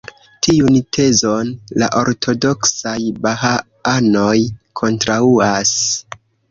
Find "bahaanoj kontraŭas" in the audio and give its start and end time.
3.27-5.81